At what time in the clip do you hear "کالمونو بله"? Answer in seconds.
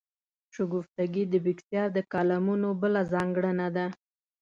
2.13-3.01